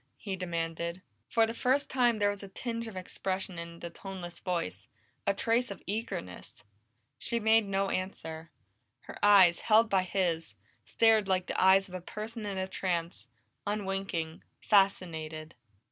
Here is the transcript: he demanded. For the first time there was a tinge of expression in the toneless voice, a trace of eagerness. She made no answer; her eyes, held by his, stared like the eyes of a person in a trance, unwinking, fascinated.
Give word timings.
he 0.17 0.35
demanded. 0.35 1.03
For 1.29 1.45
the 1.45 1.53
first 1.53 1.87
time 1.87 2.17
there 2.17 2.31
was 2.31 2.41
a 2.41 2.47
tinge 2.49 2.87
of 2.87 2.95
expression 2.97 3.59
in 3.59 3.81
the 3.81 3.91
toneless 3.91 4.39
voice, 4.39 4.87
a 5.27 5.33
trace 5.35 5.69
of 5.69 5.83
eagerness. 5.85 6.63
She 7.19 7.39
made 7.39 7.67
no 7.67 7.91
answer; 7.91 8.49
her 9.01 9.19
eyes, 9.21 9.59
held 9.59 9.91
by 9.91 10.01
his, 10.01 10.55
stared 10.83 11.27
like 11.27 11.45
the 11.45 11.63
eyes 11.63 11.87
of 11.87 11.93
a 11.93 12.01
person 12.01 12.47
in 12.47 12.57
a 12.57 12.65
trance, 12.67 13.27
unwinking, 13.67 14.43
fascinated. 14.59 15.53